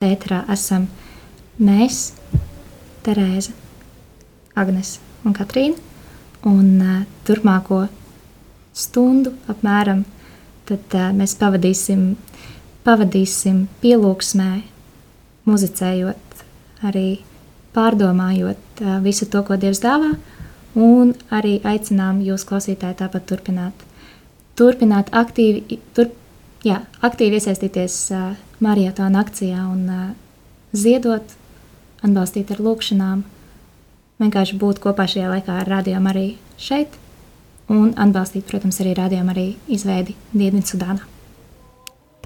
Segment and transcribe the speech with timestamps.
[0.00, 0.86] ēterā esam
[1.60, 1.96] mēs,
[3.04, 3.52] Terēza,
[4.56, 4.94] Agnes
[5.28, 5.76] un Katrīna.
[6.48, 7.82] Un uh, turpmāko
[8.72, 10.06] stundu apmēram
[10.70, 12.06] tad, uh, mēs pavadīsim,
[12.86, 14.48] pavadīsim pielūgsmē,
[15.50, 16.44] muzicējot,
[16.88, 17.06] arī
[17.76, 20.14] pārdomājot uh, visu to, ko Dievs dāvā,
[20.80, 23.84] un arī aicinām jūs klausītāji tāpat turpināt.
[24.56, 26.08] Turpināt aktīvi, tur,
[26.66, 28.32] jā, aktīvi iesaistīties uh,
[28.64, 30.08] Marijātāna akcijā un uh,
[30.76, 31.36] ziedot,
[32.04, 33.22] atbalstīt ar lūkšanām,
[34.20, 36.26] vienkārši būt kopā šajā laikā ar rādījumu arī
[36.60, 36.98] šeit
[37.70, 41.06] un atbalstīt, protams, arī rādījumu arī izveidi Dienvidsudānā.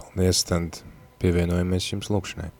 [0.00, 0.82] Paldies, tad
[1.22, 2.50] pievienojamies jums lūkšanai.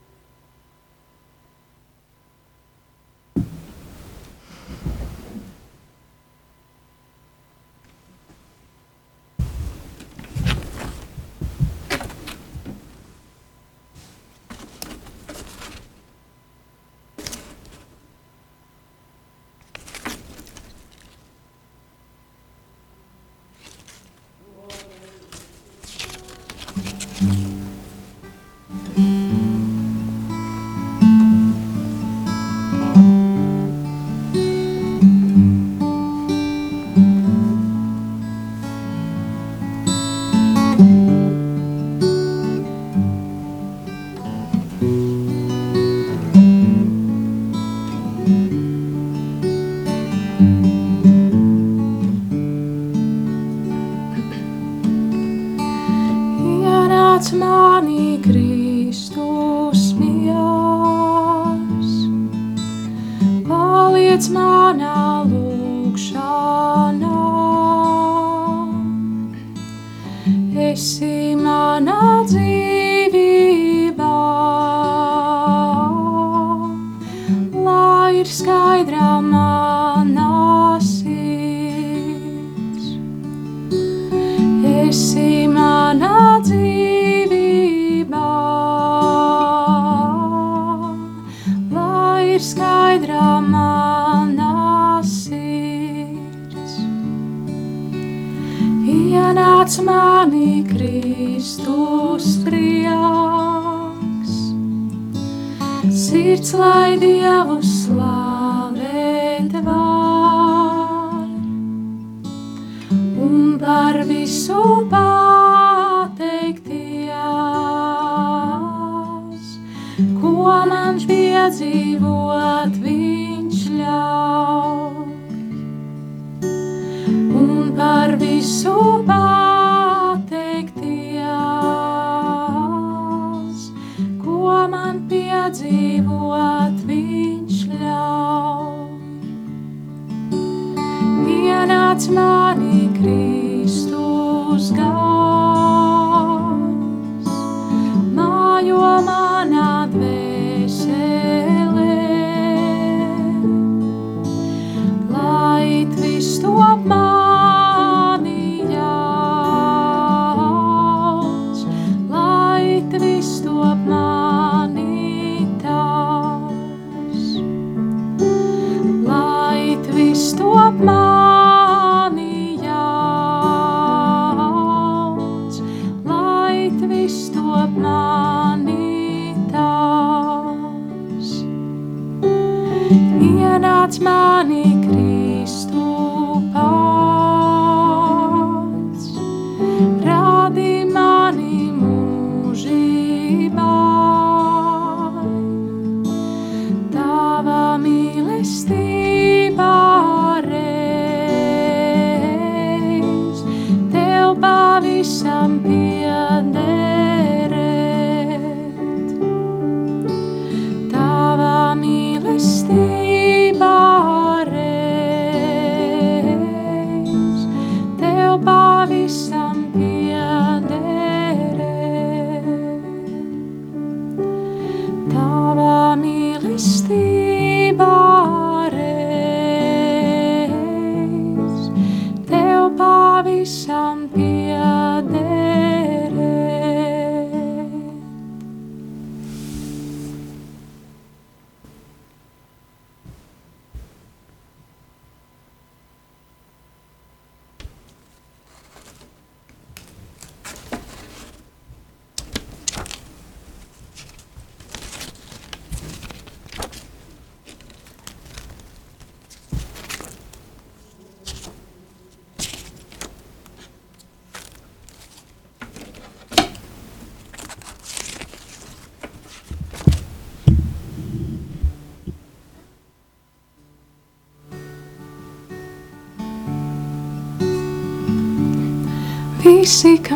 [71.75, 72.44] Manā dzīvībā,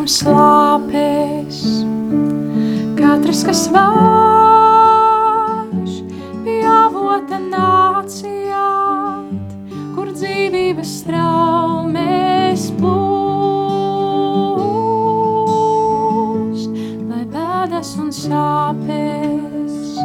[0.08, 1.84] kam slāpēs,
[2.96, 5.98] katrs, kas vārš,
[6.46, 9.28] pie avota nācijāt,
[9.92, 12.88] kur dzīvības traumēs plūst,
[17.10, 20.00] lai bēdas un sāpēs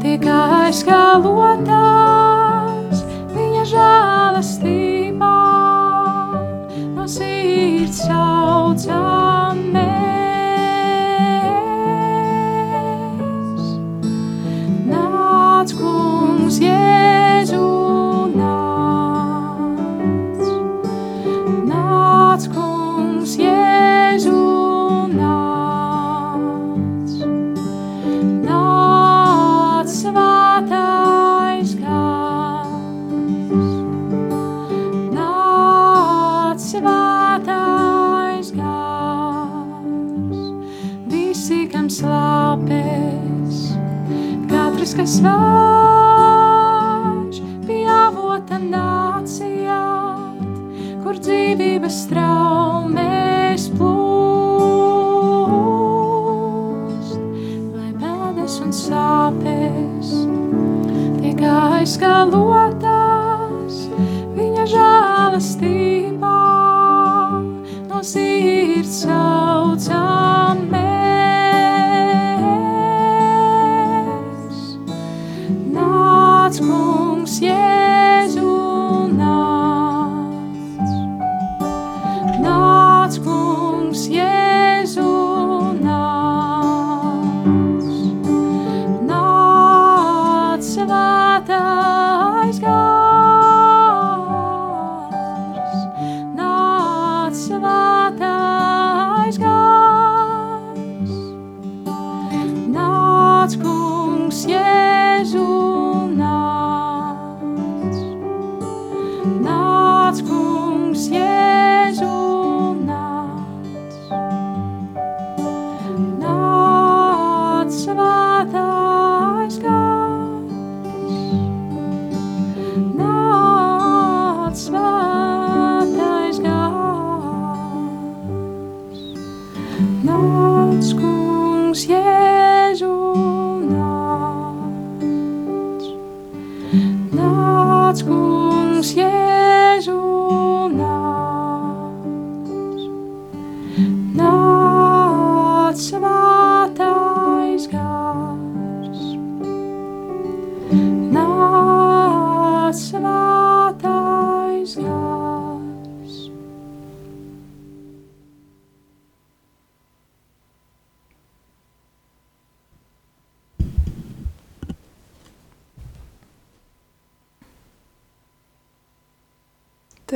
[0.00, 3.04] tiek aizskalotās
[3.36, 5.36] viņa žēlastībā.
[6.96, 9.13] No sirds saucam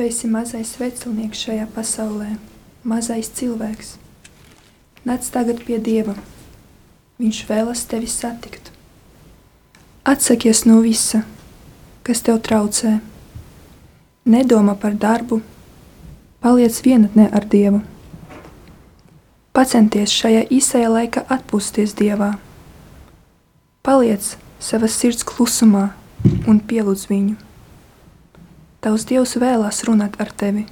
[0.09, 2.33] esi mazais veselnieks šajā pasaulē,
[2.83, 3.97] mazais cilvēks.
[5.05, 6.15] Nāc tagad pie Dieva.
[7.19, 8.71] Viņš vēlas tevi satikt.
[10.07, 11.21] Atsakies no visa,
[12.07, 12.97] kas tev traucē.
[14.29, 15.41] Nedomā par darbu,
[16.43, 17.81] paliec vienatnē ar Dievu.
[19.53, 22.31] Pacenties šajā īsajā laikā atpūsties Dievā.
[23.85, 25.89] Paliec savas sirds klusumā
[26.47, 27.48] un pielūdz viņu.
[28.79, 30.63] Tavs Dievs vēlas runāt ar tevi.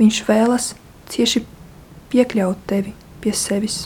[0.00, 0.70] Viņš vēlas
[1.12, 1.42] cieši
[2.08, 3.82] piekļaut tevi pie sevis.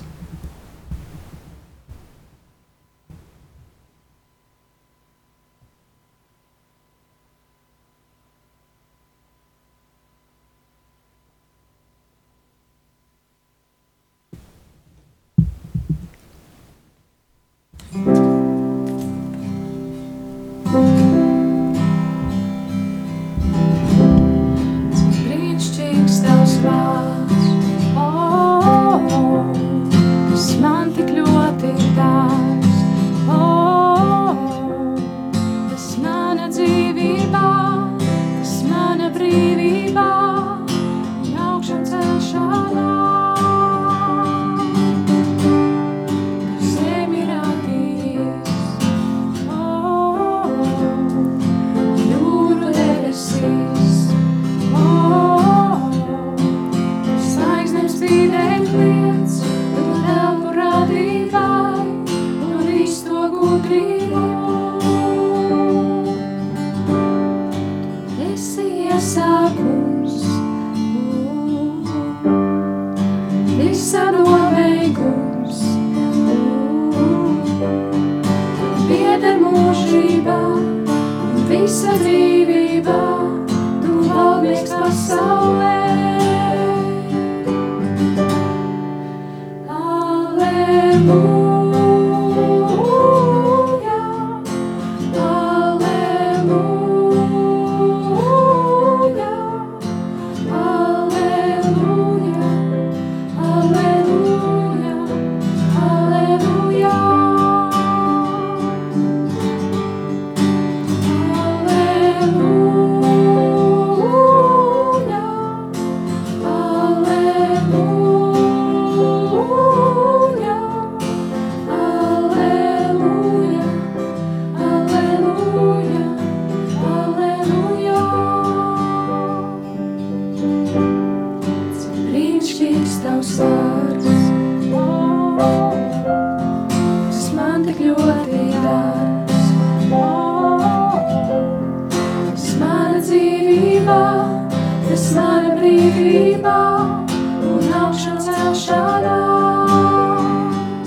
[148.43, 149.33] Augšana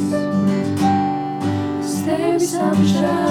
[0.06, 0.10] celšanās.
[1.82, 3.25] Es tevis apžēlos,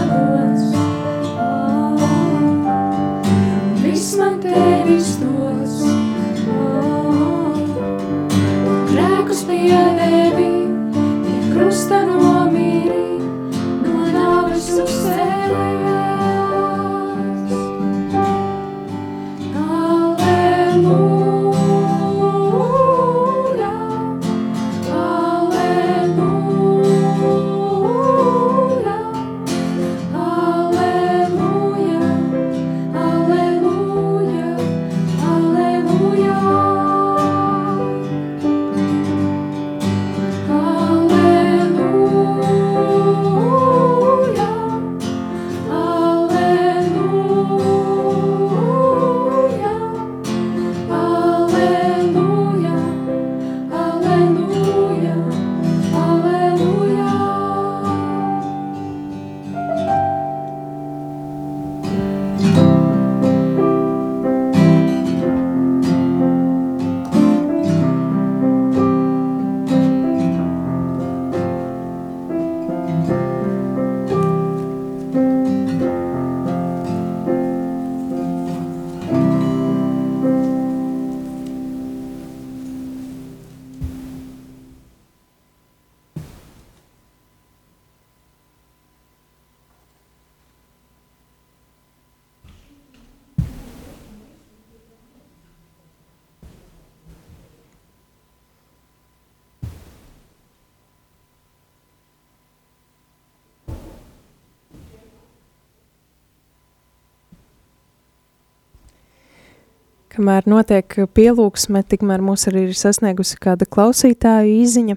[110.25, 114.97] Kamēr notiek pielūgsme, tikmēr mūs arī ir sasniegusi kāda klausītāja īziņa.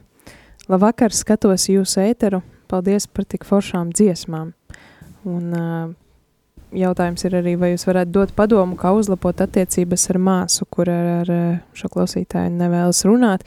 [0.71, 2.39] Labvakar, skatos jūsu ēteru.
[2.71, 4.53] Paldies par tik foršām dziesmām.
[5.27, 5.91] Un uh,
[6.71, 11.11] jautājums ir arī, vai jūs varētu dot padomu, kā uzlabot attiecības ar māsu, kur ar,
[11.27, 11.35] ar
[11.75, 13.43] šo klausītāju nevēlas runāt,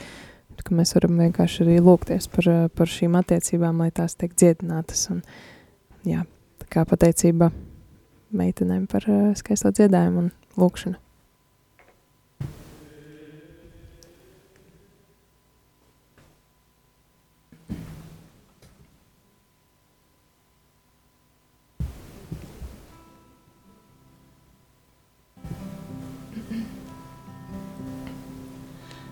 [0.60, 5.08] ka mēs varam vienkārši arī lūgties par, par šīm attiecībām, lai tās tiek dziedinātas.
[5.16, 5.24] Un,
[6.04, 6.28] jā,
[6.60, 7.54] tā kā pateicība
[8.36, 9.08] meitenēm par
[9.40, 11.06] skaisto dziedājumu un lūkšanu.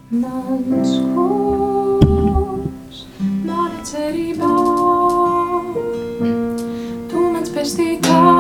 [0.09, 3.03] Mans kungs,
[3.45, 4.49] mana cerībā,
[7.11, 8.38] tu mans pestītājs,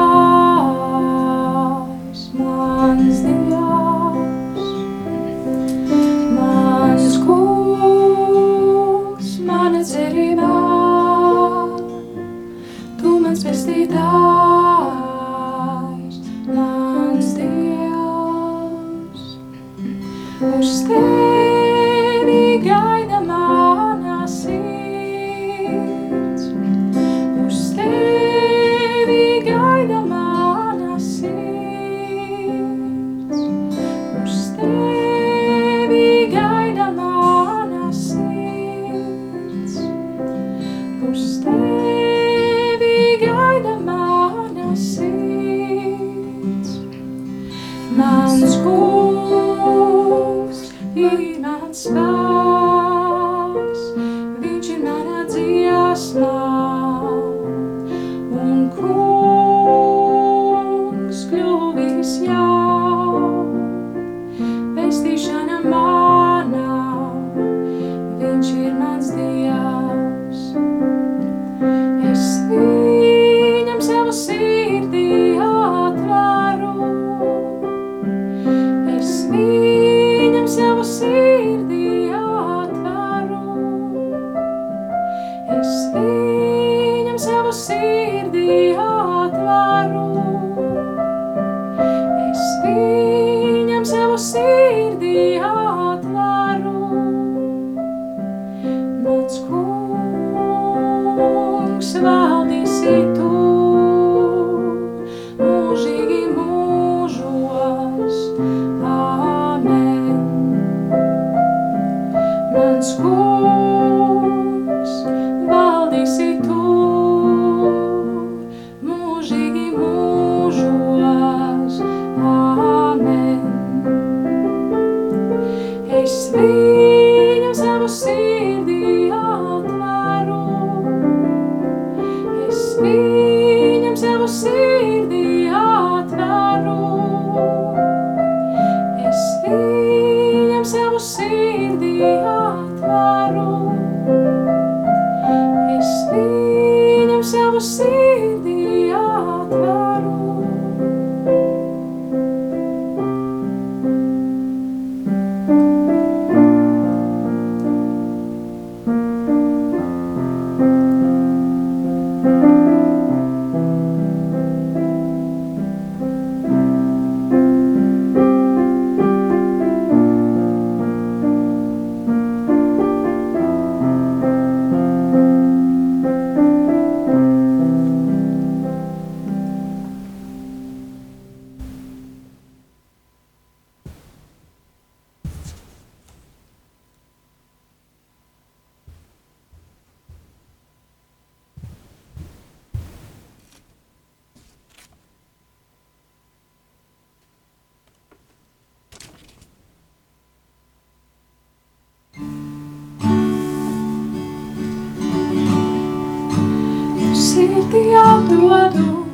[207.79, 209.07] sirdī atdodu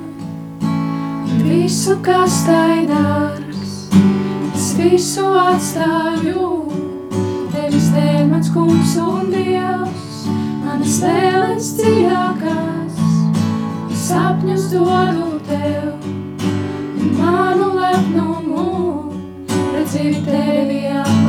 [1.45, 3.75] visu, kas tai dārgs.
[4.55, 6.47] Es visu atstāju,
[7.53, 10.25] tevis dēļ mans kungs un dievs,
[10.65, 13.03] manas vēles dziļākās.
[14.05, 16.09] Sapņus dodu tev,
[17.01, 18.67] un manu lepnumu
[19.75, 21.24] redzīvi tevi apmāju.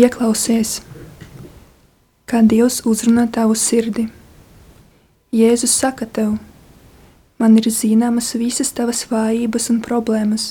[0.00, 0.78] Ieklausies,
[2.24, 4.06] kā Dievs uzrunā tavu sirdi.
[5.36, 6.38] Jēzus saka tev,
[7.36, 10.46] man ir zināmas visas tavas vājības un problēmas,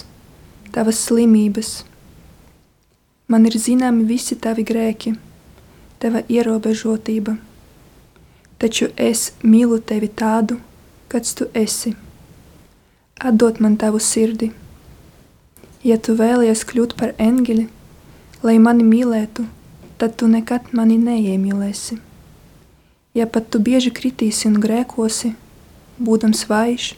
[0.76, 1.72] tavas slimības.
[3.26, 5.16] Man ir zināmi visi tavi grēki,
[5.98, 7.40] tava ierobežotība.
[8.62, 10.60] Taču es mīlu tevi tādu,
[11.10, 11.96] kāds tu esi.
[13.18, 14.54] Atdod man tavu sirdi.
[15.82, 17.66] Ja tu vēlies kļūt par eņģeli,
[18.44, 19.44] lai mani mīlētu,
[20.00, 22.00] tad tu nekad mani neiemīlēsi.
[23.18, 25.34] Ja pat tu bieži kritīsi un grēkosi,
[26.00, 26.94] būdams vājš,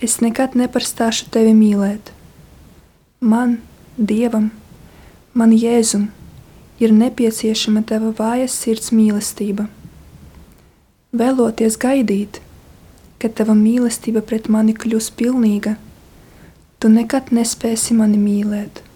[0.00, 2.12] es nekad neparstāšu tevi mīlēt.
[3.20, 3.58] Man,
[3.98, 4.50] Dievam,
[5.34, 6.08] man Jēzum,
[6.80, 9.66] ir nepieciešama tava vājas sirds mīlestība.
[11.12, 12.40] Vēloties gaidīt,
[13.18, 15.76] kad tava mīlestība pret mani kļūs pilnīga,
[16.78, 18.87] tu nekad nespēsi mani mīlēt.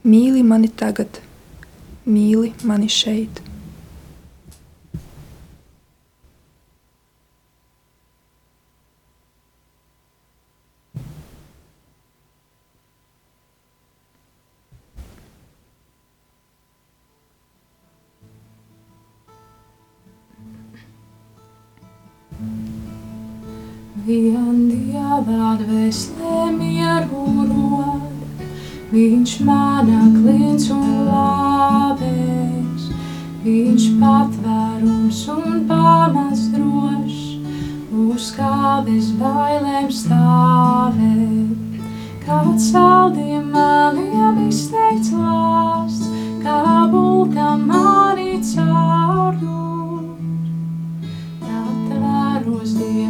[0.00, 1.18] Mīli mani tagad,
[2.08, 3.42] mīli mani šeit.
[29.10, 32.84] Viņš mana klients un labēs,
[33.42, 37.16] viņš patvērums un pamats drošs,
[38.04, 41.82] uz kā bez bailēm stāvēt.
[42.22, 46.06] Kāds saldiem maniem izteikts lāsts,
[46.44, 50.06] kā bulta mani caurdur
[51.50, 53.09] atvēros Dieva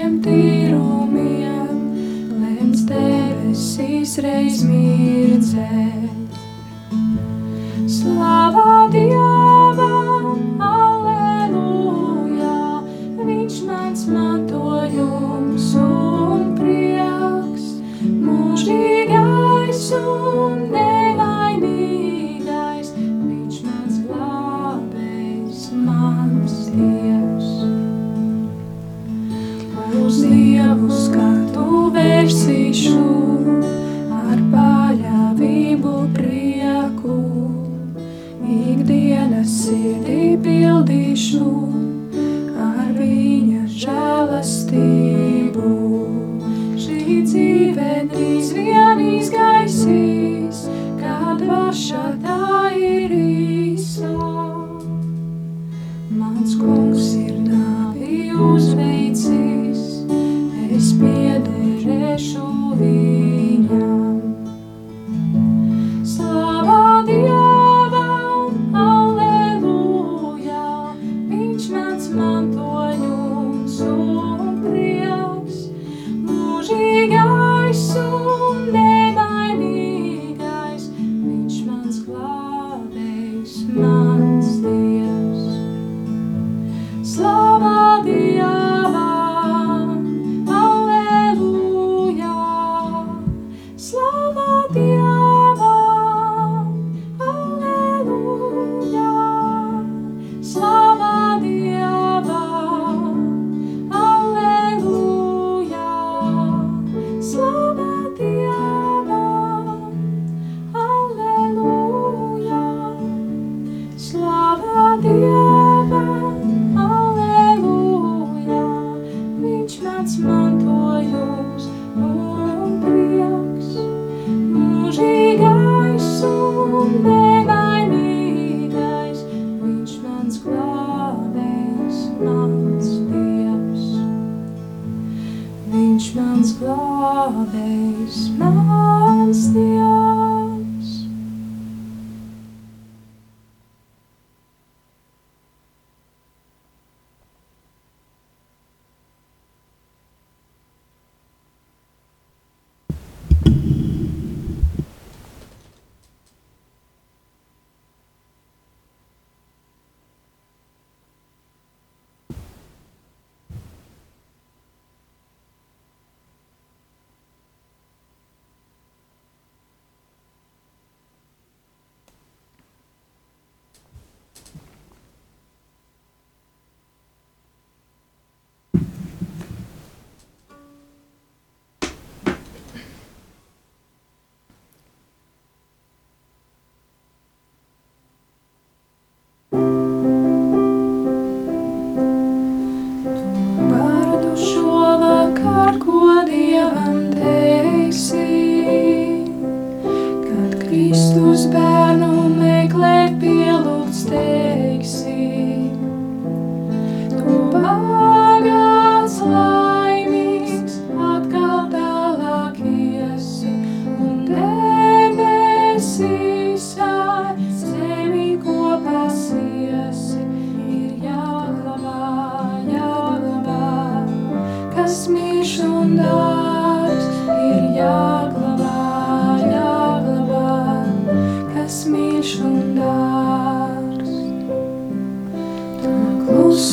[0.00, 1.80] sētiem tīrumiem
[2.40, 6.38] lemts debesīs reiz mirdzēt.
[7.84, 8.69] Slavā
[41.30, 41.59] Vishnu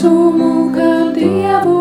[0.08, 1.77] tiesumu, ka Dievu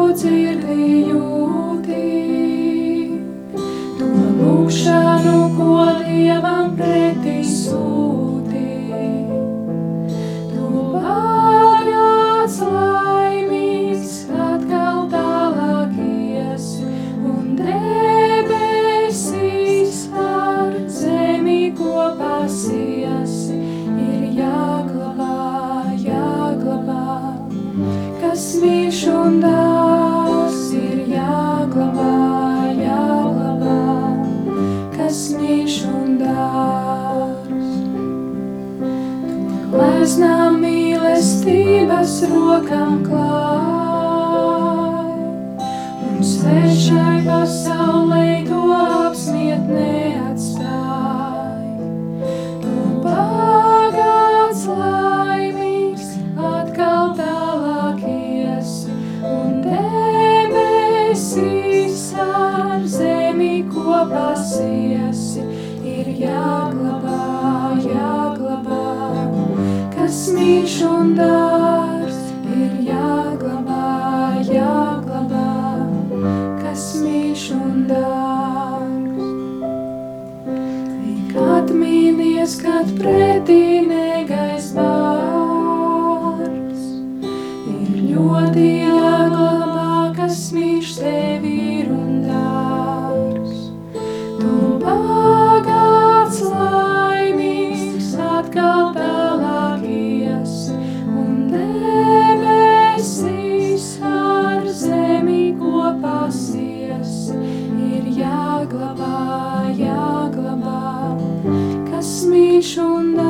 [112.67, 113.26] és mondd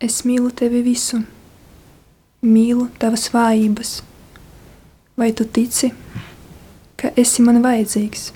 [0.00, 1.18] Es mīlu tevi visu,
[2.40, 3.98] mīlu tavas vājības.
[5.20, 5.90] Vai tu tici,
[6.96, 8.30] ka esi man vajadzīgs?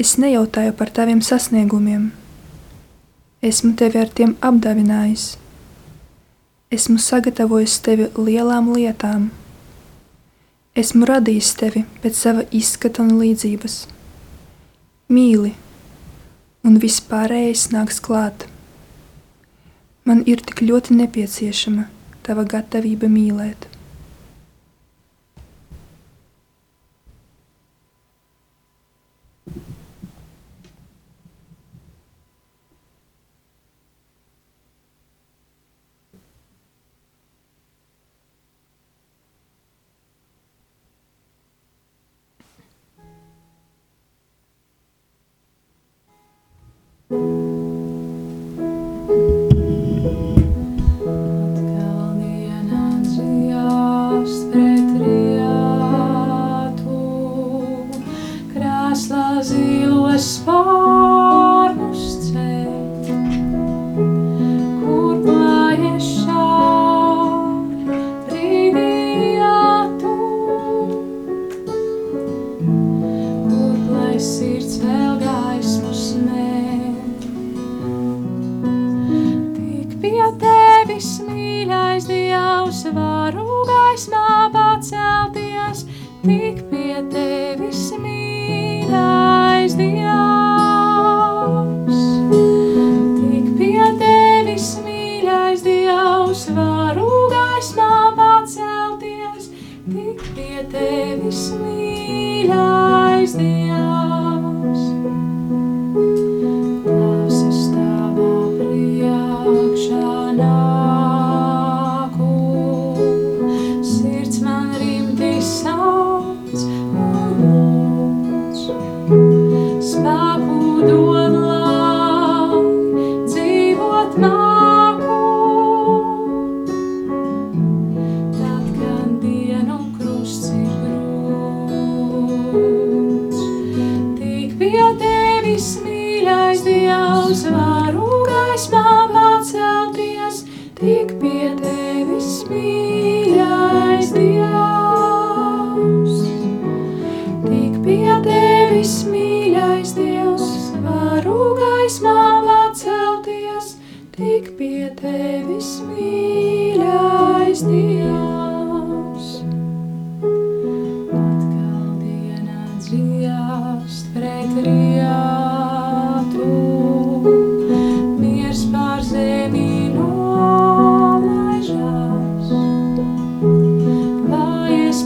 [0.00, 2.08] Es nejautāju par taviem sasniegumiem.
[3.44, 5.26] Esmu tevi ar tiem apdāvinājis.
[6.72, 9.28] Esmu sagatavojis tevi lielām lietām.
[10.72, 13.82] Esmu radījis tevi pēc sava izskata un līdzības.
[15.12, 15.52] Mīli,
[16.64, 18.48] un viss pārējais nāks klāt.
[20.06, 21.88] Man ir tik ļoti nepieciešama
[22.26, 23.66] tava gatavība mīlēt.
[59.46, 60.75] zilos pār.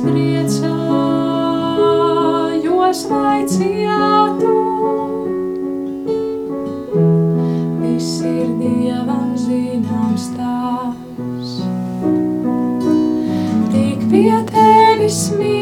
[0.05, 0.71] priecājos,
[3.11, 4.55] lai ciētu.
[7.81, 11.51] Viss ir Dievam zināms tās.
[13.71, 15.60] Tik pie tevis mīl.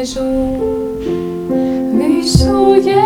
[0.00, 0.04] 你
[2.22, 2.97] 笑颜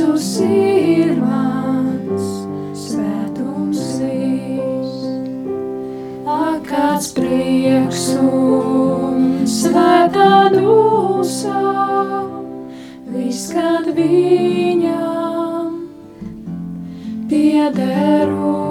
[0.00, 2.28] Jēzus ir mans
[2.72, 5.02] svētums viss.
[6.24, 11.60] Ak, kāds prieks un svētā dūsā,
[13.12, 15.76] viss, kad viņam
[17.28, 18.69] piederos.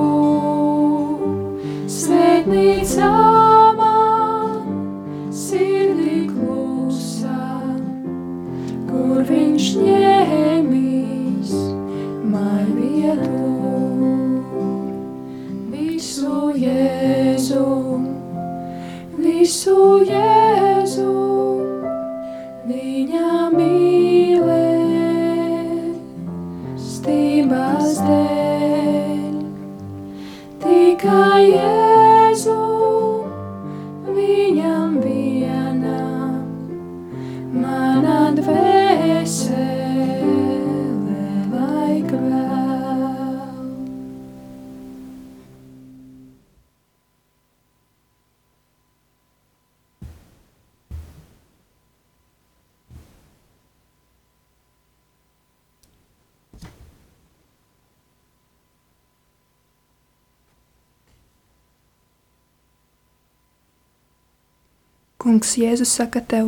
[65.30, 66.48] Kungs Jēzus saka tev,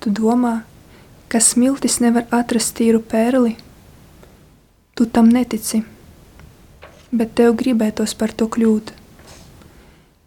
[0.00, 0.62] tu domā,
[1.28, 3.50] ka smiltis nevar atrast tīru pērli?
[4.96, 5.82] Tu tam netici,
[7.12, 8.94] bet tev gribētos par to kļūt.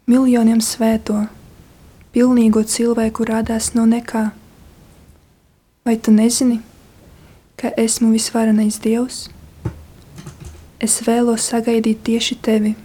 [0.05, 1.15] Miljoniem svēto,
[2.13, 4.21] pilnīgo cilvēku radās no nekā.
[5.81, 6.59] Vai tu nezini,
[7.57, 9.23] ka esmu visvarenais Dievs?
[10.77, 12.75] Es vēlos sagaidīt tieši tevi,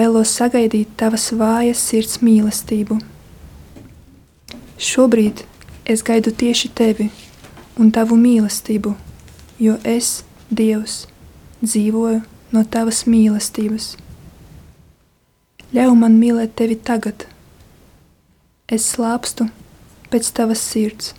[0.00, 2.98] vēlos sagaidīt tavas vājas sirds mīlestību.
[4.78, 5.40] Šobrīd
[5.90, 7.08] es gaidu tieši tevi
[7.82, 8.92] un tavu mīlestību,
[9.58, 10.22] jo es,
[10.54, 11.08] Dievs,
[11.64, 12.20] dzīvoju
[12.54, 13.88] no tavas mīlestības.
[15.74, 17.26] Ļauj man mīlēt tevi tagad.
[18.70, 19.48] Es slāpstu
[20.14, 21.10] pēc tavas sirds.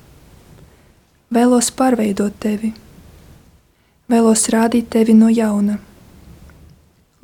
[1.28, 2.72] Vēlos pārveidot tevi,
[4.08, 5.82] vēlos rādīt tevi no jauna.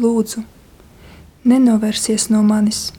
[0.03, 0.43] Lūdzu,
[1.47, 2.89] nenovērsies no manis.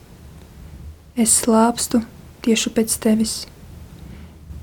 [1.15, 2.01] Es slāpstu
[2.47, 3.35] tieši pēc tevis.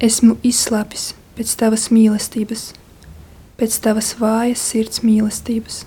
[0.03, 2.69] Esmu izslāpis pēc tavas mīlestības,
[3.59, 5.83] pēc tavas vājas sirds mīlestības.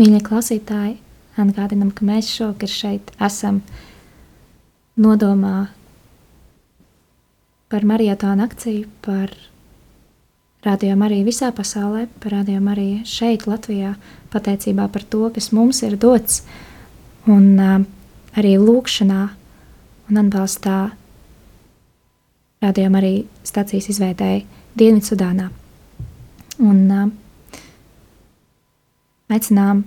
[0.00, 0.94] Mīļie klausītāji,
[1.36, 3.58] atgādinam, ka mēs šovakar šeit esam
[4.96, 5.66] nodomā
[7.68, 9.34] par marietonu akciju, par
[10.64, 13.92] Radio Mariju visā pasaulē, par Radio Mariju šeit, Latvijā,
[14.32, 16.42] pateicībā par to, kas mums ir dots,
[17.28, 17.78] un uh,
[18.40, 19.22] arī lūkšanā
[20.08, 20.80] un atbalstā
[22.64, 24.46] Radio Mariju stācijas izveidēja
[24.80, 25.52] Dienvidsudānā.
[26.64, 27.10] Un uh,
[29.32, 29.84] aicinām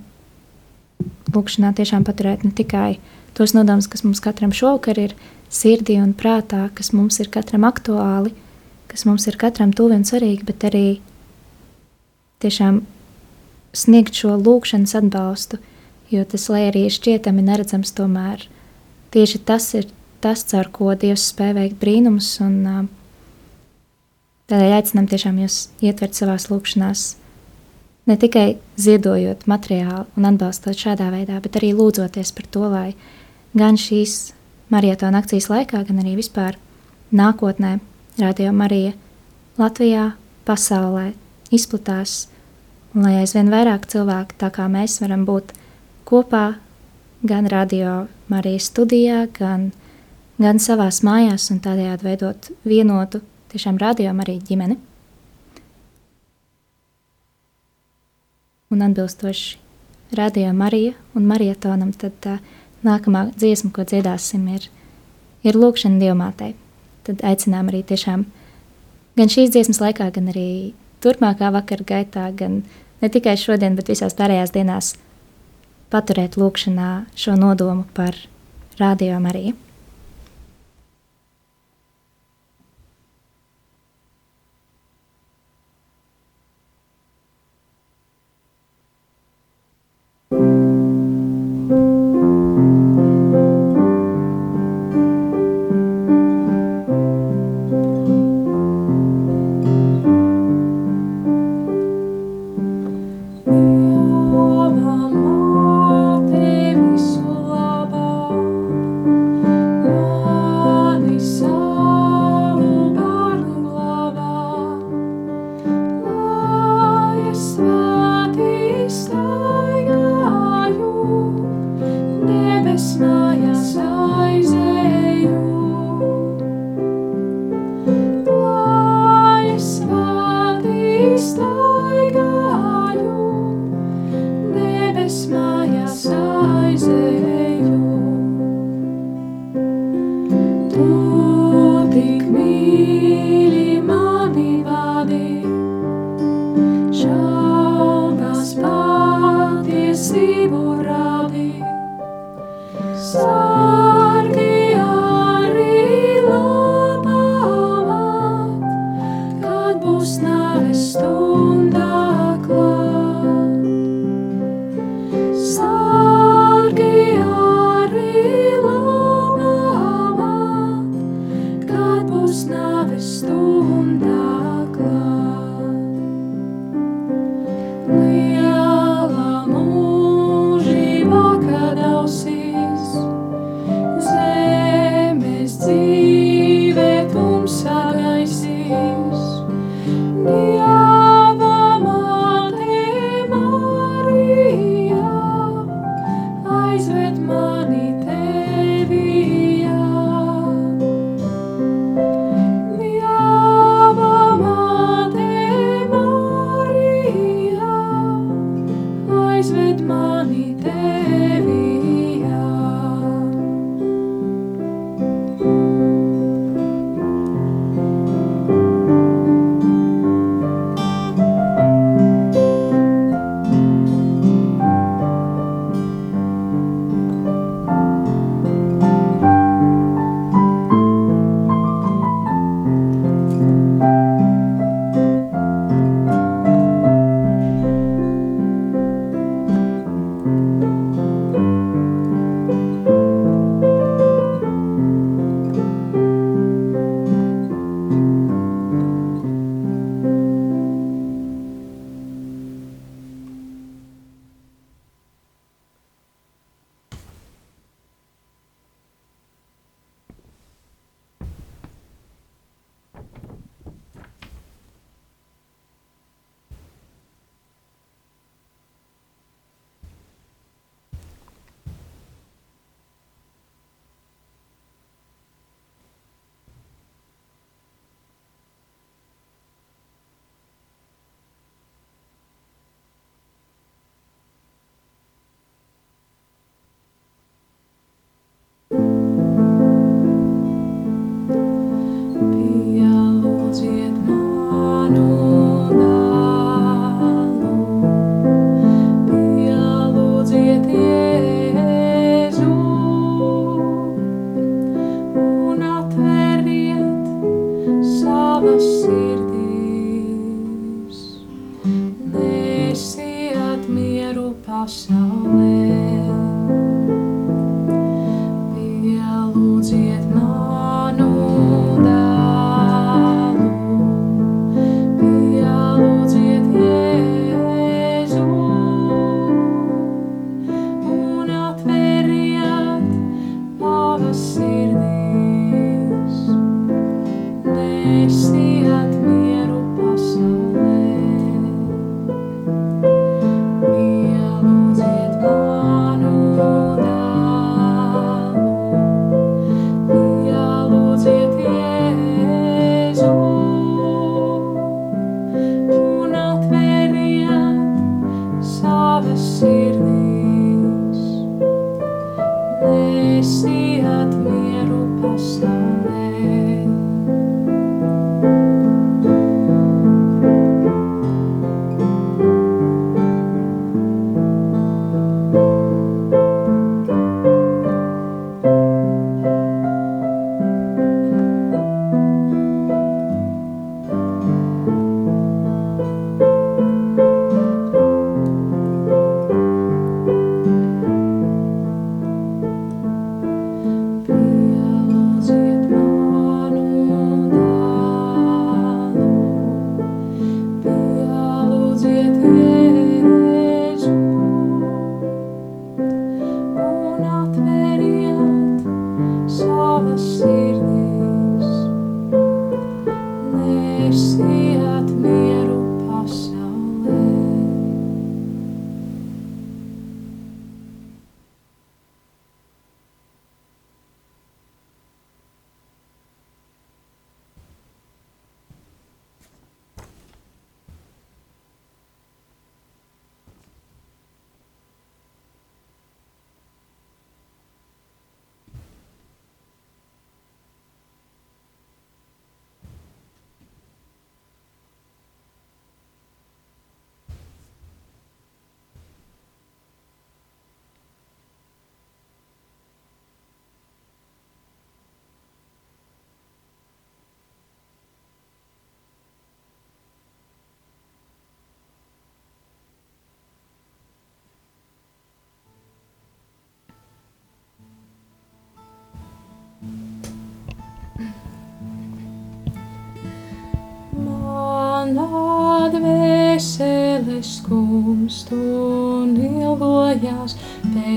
[1.34, 2.96] lūkšanā tiešām paturēt ne tikai
[3.34, 5.14] tos nodomus, kas mums katram šovakar ir
[5.52, 8.34] sirdī un prātā, kas mums ir katram aktuāli,
[8.90, 10.86] kas mums ir katram tuvi un svarīgi, bet arī
[12.44, 12.82] tiešām
[13.74, 15.58] sniegt šo lūkšanas atbalstu,
[16.12, 18.46] jo tas, lai arī šķietami neredzams, tomēr
[19.14, 19.88] tieši tas ir
[20.22, 22.88] tas, caur ko Dievs spēj veikt brīnumus, un
[24.50, 27.04] tādēļ aicinām tiešām jūs ietvert savās lūkšanās,
[28.06, 32.90] ne tikai ziedojot materiālu un atbalstot šādā veidā, bet arī lūdzoties par to, lai
[33.56, 34.34] gan šīs
[34.72, 36.58] marietona akcijas laikā, gan arī vispār
[37.14, 37.78] nākotnē
[38.20, 38.92] Radio Marija
[39.58, 40.12] Latvijā,
[40.46, 41.12] pasaulē
[41.54, 42.28] izplatās,
[42.94, 45.54] un lai aizvien vairāk cilvēku tā kā mēs varam būt
[46.08, 46.56] kopā
[47.24, 49.70] gan Radio Marijas studijā, gan,
[50.38, 53.22] gan savās mājās un tādējādi veidot vienotu
[53.54, 54.76] tiešām Radio Marija ģimeni.
[58.74, 59.58] Un atbilstoši
[60.14, 62.38] Radio Marija un Marietonam, tad uh,
[62.84, 64.68] nākamā dziesma, ko dziedāsim, ir,
[65.46, 66.54] ir Lūkšana Dievmātei.
[67.06, 68.26] Tad aicinām arī tiešām
[69.18, 70.48] gan šīs dziesmas laikā, gan arī
[71.04, 72.62] turpmākā vakara gaitā, gan
[73.02, 74.94] ne tikai šodien, bet visās pārējās dienās
[75.92, 78.18] paturēt lūkšanā šo nodomu par
[78.80, 79.63] Radio Mariju.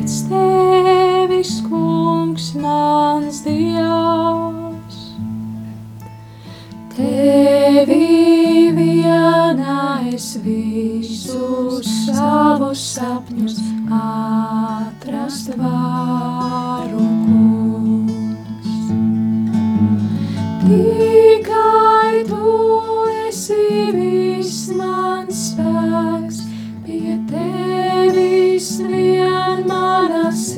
[0.07, 0.29] Stay.
[0.29, 0.36] there.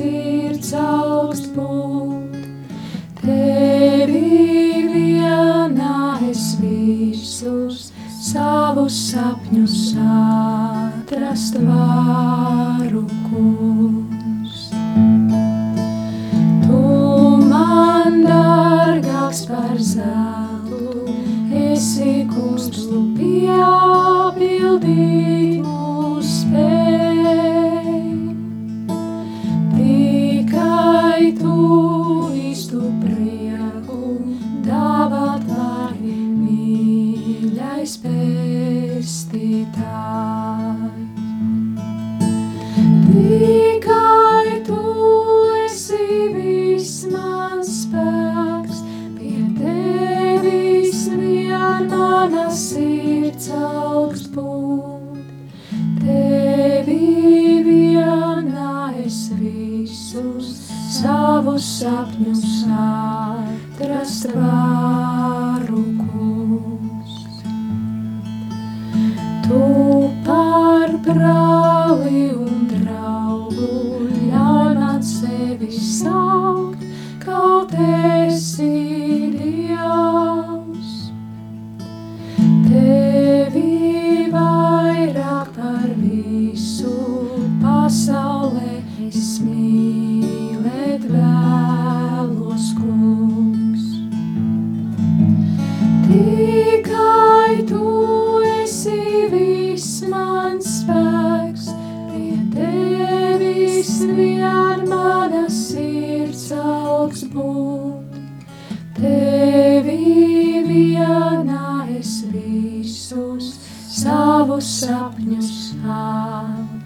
[0.00, 2.36] sirds augst būt,
[3.20, 7.90] tevi vienā es visus
[8.24, 14.62] savus sapņus atrast varu, kungs.
[16.64, 16.82] Tu
[17.52, 20.49] man dārgāks par zāli,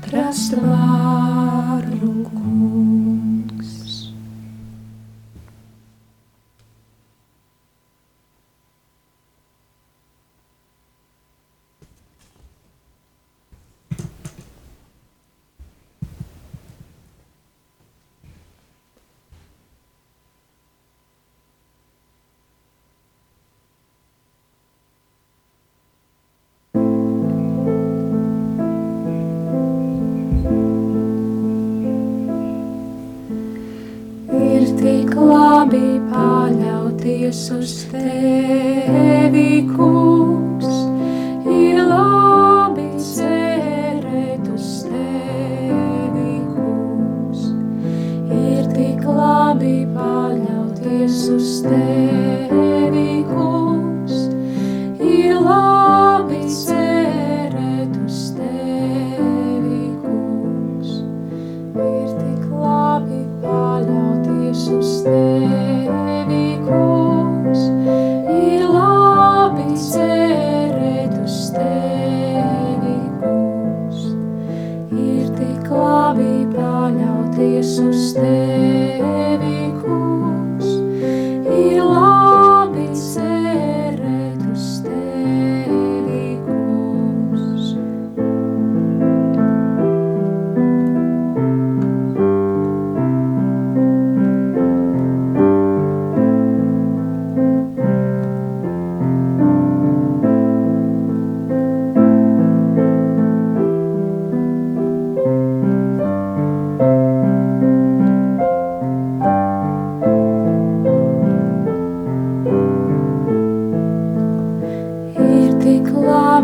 [0.05, 1.64] atrast man.
[37.45, 37.73] Paļauties uz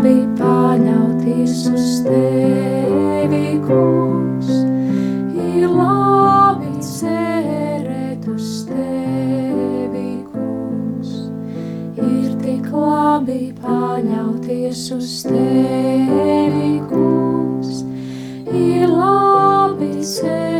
[0.01, 4.49] labi paļauties uz tevi, kungs,
[5.37, 11.13] ir labi cerēt uz tevi, kungs,
[12.01, 17.83] ir tik labi paļauties uz tevi, kungs,
[18.49, 20.50] ir labi cerēt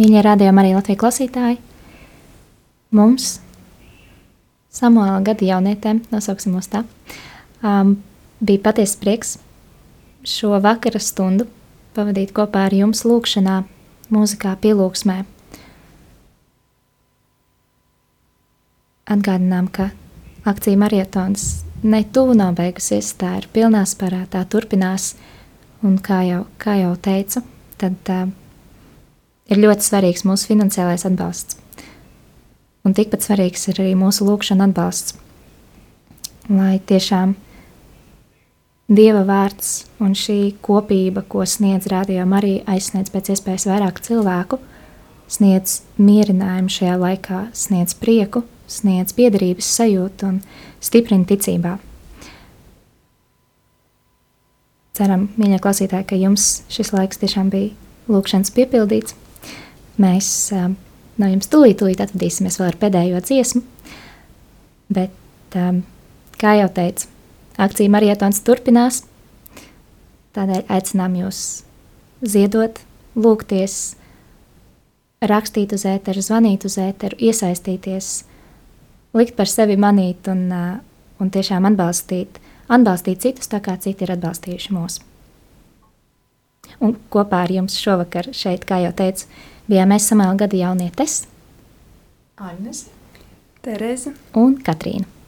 [0.00, 1.58] Mīļie radījumi arī Latvijas klausītāji.
[2.96, 3.34] Mums,
[4.72, 6.86] Samuēlā gada jaunietēm, nosauksim mūs tā,
[7.60, 7.98] um,
[8.40, 9.34] bija patiesa prieks
[10.24, 11.44] šo vakara stundu
[11.92, 13.58] pavadīt kopā ar jums lūkšanā,
[14.14, 15.18] mūzikā, pielūgsmē.
[19.10, 19.90] Atgādinām, ka
[20.48, 21.48] akcija marietons
[21.84, 25.12] ne tuvu nav beigusies, tā ir pilnā spārā, tā turpinās,
[25.84, 27.44] un kā jau, kā jau teicu,
[27.76, 28.30] tad uh,
[29.50, 31.58] ir ļoti svarīgs mūsu finansiālais atbalsts.
[32.86, 35.18] Un tikpat svarīgs ir arī mūsu lūkšana atbalsts.
[36.50, 37.36] Lai tiešām
[38.90, 44.58] Dieva vārds un šī kopība, ko sniedz rādījuma, arī aizsniedz pēc iespējas vairāk cilvēku,
[45.30, 50.40] sniedz mierinājumu šajā laikā, sniedz prieku, sniedz piederības sajūtu un
[50.82, 51.76] stiprina ticībā.
[54.98, 57.70] Ceram, mīļie klausītāji, ka jums šis laiks tiešām bija
[58.10, 59.14] lūkšanas piepildīts.
[60.00, 60.28] Mēs
[61.20, 63.62] no jums tūlīt, tūlīt atvadīsimies vēl ar pēdējo dziesmu,
[64.96, 65.56] bet,
[66.40, 67.08] kā jau teicu,
[67.60, 69.02] akcija marietons turpinās,
[70.36, 71.42] tādēļ aicinām jūs
[72.22, 72.80] ziedot,
[73.18, 73.76] lūgties,
[75.20, 78.10] rakstīt uz ēteru, zvanīt uz ēteru, iesaistīties,
[79.16, 80.46] likt par sevi manīt un,
[81.20, 82.40] un tiešām atbalstīt,
[82.70, 85.00] atbalstīt citus tā kā citi ir atbalstījuši mūs.
[86.80, 89.26] Un kopā ar jums šovakar šeit, kā jau teicu,
[89.70, 91.22] bijām mēs samēl gada jaunietes
[92.40, 92.86] Agnes.
[93.60, 95.19] Terēze, un Katrīna.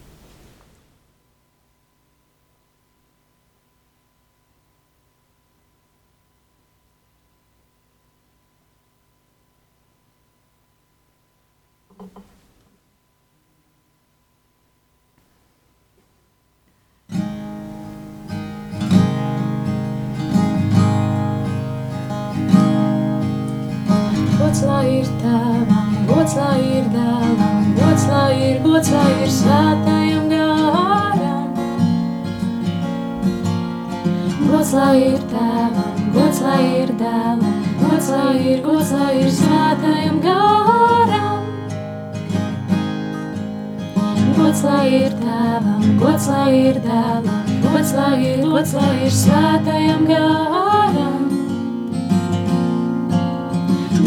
[24.53, 30.27] Gods lai ir tēvam, gods lai ir dēlam, gods lai ir, gods lai ir svētajam
[30.29, 31.55] garam.
[34.43, 40.21] Gods lai ir tēvam, gods lai ir dēlam, gods lai ir, gods lai ir svētajam
[40.29, 41.49] garam.
[44.37, 50.09] Gods lai ir tēvam, gods lai ir dēlam, gods lai ir, gods lai ir svētajam
[50.13, 51.22] garam.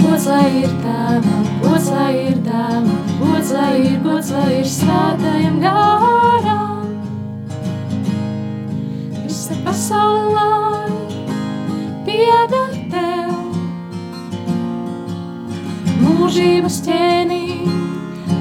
[0.05, 5.55] Gods lai ir tēvam, gods lai ir dēlam, gods lai ir, gods lai ir svētajam
[5.63, 6.91] garam.
[9.23, 10.91] Visa pasaule lai
[12.05, 13.33] pieder tev,
[16.03, 17.41] mūžības ķēnī.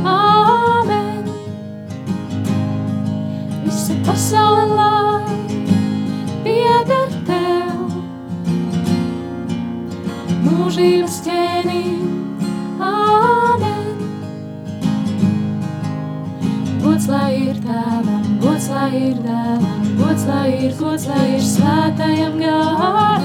[0.04, 1.32] Āmen!
[3.64, 4.92] Visa pasaule
[10.44, 11.82] mūžības ķēnī.
[12.84, 13.84] Āmen!
[16.84, 22.36] Gods lai ir tēvam, gods lai ir dēlam, gods lai ir, gods lai ir svētajam
[22.42, 23.24] garam.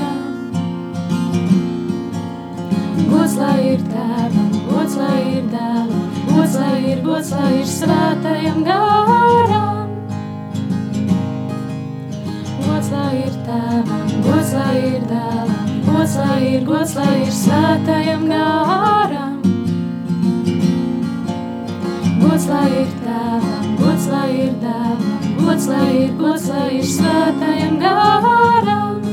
[3.10, 8.64] Gods lai ir tēvam, gods lai ir dēlam, gods lai ir, gods lai ir svētajam
[8.68, 9.96] garam.
[12.66, 15.69] Gods lai ir tēvam, gods lai ir dēlam,
[16.00, 19.34] gods lai ir, gods lai ir svētajam garam.
[22.22, 27.76] Gods lai ir tēvam, gods lai ir dēlam, gods lai ir, gods lai ir svētajam
[27.84, 29.04] garam.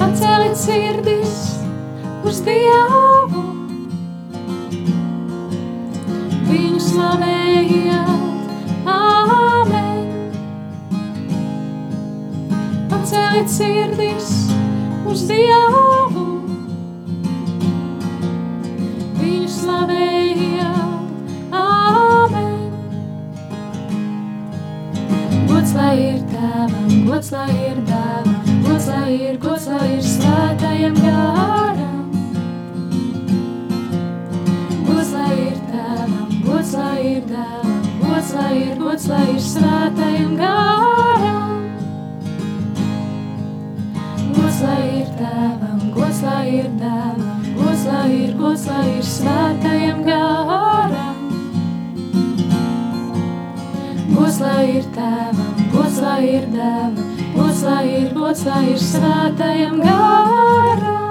[0.00, 1.36] Paceliet sirdis
[2.24, 3.44] uz Dievu,
[6.48, 8.15] viņu slavējiet,
[13.36, 14.28] Paceliet sirdis
[15.04, 16.22] uz Dievu,
[19.18, 22.72] viņu slavējiet, āmen.
[25.50, 30.96] Gods lai ir tēvam, gods lai ir dēlam, gods lai ir, gods lai ir svētajam
[31.04, 32.10] garam.
[34.88, 40.38] Gods lai ir tēvam, gods lai ir dēlam, gods lai ir, gods lai ir svētajam
[40.40, 40.95] garam.
[46.46, 51.24] Ir dēlam, gods lai ir, gods lai ir svētajam garam.
[54.12, 57.00] Gods lai ir tēvam, gods lai ir dēlam,
[57.34, 61.02] gods lai ir, gods lai ir svētajam garam.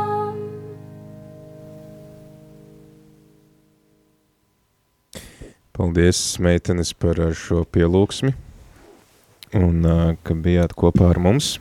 [5.76, 8.32] Paldies, meitenes, par šo pielūgsmi
[9.60, 9.84] un
[10.24, 11.58] ka bijāt kopā ar mums.